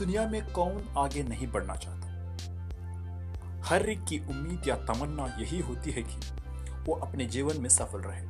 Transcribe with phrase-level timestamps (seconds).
[0.00, 2.08] दुनिया में कौन आगे नहीं बढ़ना चाहता?
[3.66, 6.18] हर एक की उम्मीद या तमन्ना यही होती है कि
[6.86, 8.28] वो अपने जीवन में सफल रहे।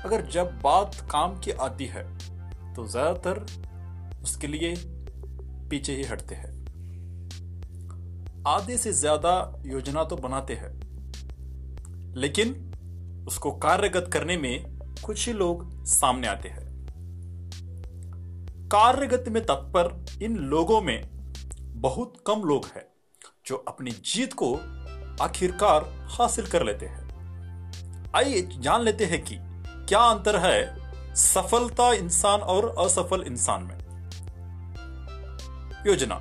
[0.00, 2.04] अगर जब बात काम की आती है
[2.74, 3.44] तो ज़्यादातर
[4.22, 4.74] उसके लिए
[5.70, 6.52] पीछे ही हटते हैं।
[8.48, 9.32] आधे से ज़्यादा
[9.66, 10.72] योजना तो बनाते हैं,
[12.16, 12.54] लेकिन
[13.28, 16.69] उसको कार्यगत करने में कुछ ही लोग सामने आते हैं।
[18.72, 21.00] कार्यगत में तत्पर इन लोगों में
[21.74, 22.82] बहुत कम लोग हैं
[23.46, 24.52] जो अपनी जीत को
[25.20, 29.36] आखिरकार हासिल कर लेते हैं। आइए जान लेते हैं कि
[29.88, 33.78] क्या अंतर है सफलता इंसान और असफल इंसान में।
[35.86, 36.20] योजना।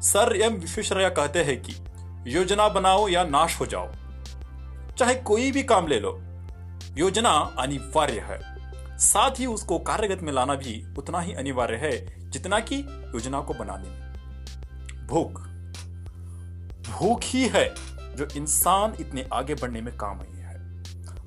[0.00, 1.74] सर एम विश्वेश्वरैया कहते हैं कि
[2.36, 3.88] योजना बनाओ या नाश हो जाओ,
[4.98, 6.18] चाहे कोई भी काम ले लो,
[6.98, 8.57] योजना अनिवार्य है।
[8.98, 12.76] साथ ही उसको कार्यगत में लाना भी उतना ही अनिवार्य है, जितना कि
[13.14, 15.40] योजना को बनाने में। भूख।
[16.90, 17.74] भूख ही है
[18.16, 20.56] जो इंसान इतने आगे बढ़ने में काम आई है।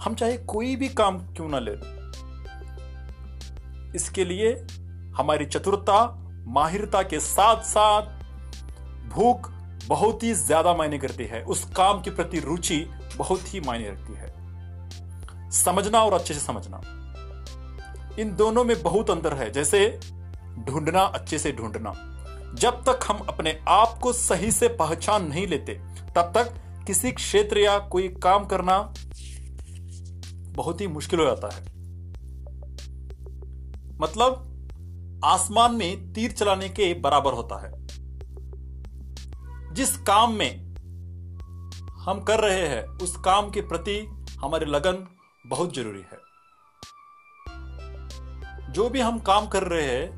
[0.03, 1.71] हम चाहे कोई भी काम क्यों ना ले।
[3.95, 4.53] इसके लिए
[5.17, 6.05] हमारी चतुरता,
[6.47, 8.01] माहिरता के साथ साथ
[9.09, 9.49] भूख
[9.87, 12.85] बहुत ही ज़्यादा मायने करती है। उस काम के प्रति रुचि
[13.17, 16.81] बहुत ही मायने रखती है। समझना और अच्छे से समझना।
[18.19, 19.99] इन दोनों में बहुत अंतर है। जैसे,
[20.59, 22.07] ढूंढना अच्छे से ढूंढना।
[22.55, 25.73] जब तक हम अपने आप को सही से पहचान नहीं लेते,
[26.15, 26.53] तब तक
[26.87, 28.93] किसी क्षेत्र या कोई काम करना
[30.53, 31.65] बहुत ही मुश्किल हो जाता है।
[34.01, 34.47] मतलब
[35.25, 37.87] आसमान में तीर चलाने के बराबर होता है।
[39.73, 40.71] जिस काम में
[41.99, 45.07] हम कर रहे हैं, उस काम के प्रति हमारी लगन
[45.47, 46.30] बहुत ज़रूरी है।
[48.71, 50.09] जो भी हम काम कर रहे हैं,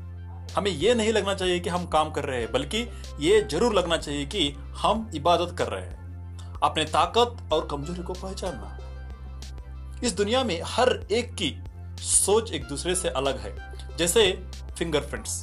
[0.54, 2.86] हमें यह नहीं लगना चाहिए कि हम काम कर रहे हैं, बल्कि
[3.20, 8.12] ये ज़रूर लगना चाहिए कि हम इबादत कर रहे हैं। अपने ताकत और कमज़ोरी को
[8.12, 8.78] पहचानना।
[10.04, 11.54] इस दुनिया में हर एक की
[12.00, 13.54] सोच एक दूसरे से अलग है,
[13.98, 14.30] जैसे
[14.78, 15.42] फिंगरप्रिंट्स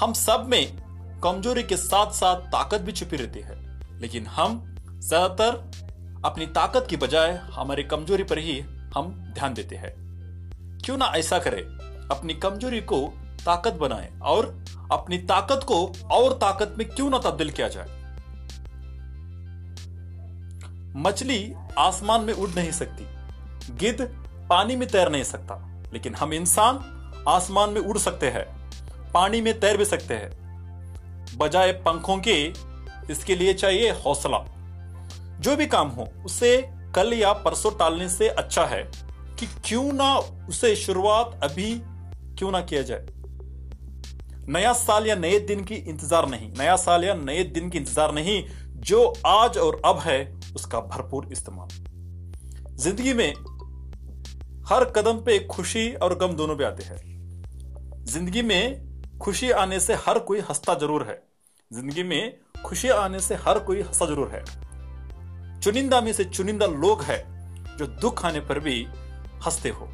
[0.00, 3.56] हम सब में कमज़ोरी के साथ साथ ताकत भी छुपी रहती है,
[4.00, 8.58] लेकिन हम ज़्यादातर अपनी ताकत की बजाय हमारी कमज़ोरी पर ही
[8.94, 9.92] हम ध्यान देते हैं।
[10.84, 11.62] क्यों ना ऐसा करें?
[12.10, 13.00] अपनी कमज़ोरी को
[13.44, 14.46] ताकत बनाएँ और
[14.92, 17.96] अपनी ताकत को और ताकत में क्यों ना तब्दील किया जाए।
[20.96, 23.06] मछली आसमान में उड़ नहीं सकती,
[23.74, 24.00] गिद्ध
[24.50, 25.56] पानी में तैर नहीं सकता,
[25.92, 28.44] लेकिन हम इंसान आसमान में उड़ सकते हैं,
[29.12, 32.42] पानी में तैर भी सकते हैं। बजाय पंखों के,
[33.10, 34.44] इसके लिए चाहिए हौसला।
[35.40, 36.56] जो भी काम हो, उसे
[36.94, 38.82] कल या परसों टालने से अच्छा है
[39.38, 40.14] कि क्यों ना
[40.48, 41.74] उसे शुरुआत अभी
[42.38, 43.06] क्यों ना किया जाए?
[44.48, 48.12] नया साल या नए दिन की इंतज़ार नहीं। नया साल या नए दिन की इंतज़ार
[48.14, 48.42] नहीं,
[48.76, 51.68] जो आज और अब है, उसका भरपूर इस्तेमाल।
[52.76, 53.34] ज़िंदगी में
[54.68, 56.96] हर कदम पे खुशी और गम दोनों भी आते हैं।
[58.04, 61.22] ज़िंदगी में खुशी आने से हर कोई हंसता ज़रूर है।
[61.72, 64.44] ज़िंदगी में खुशी आने से हर कोई हंसा ज़रूर है।
[65.60, 67.22] चुनिंदा में से चुनिंदा लोग हैं,
[67.76, 68.86] जो दुख आने पर भी
[69.46, 69.88] हँसते हो।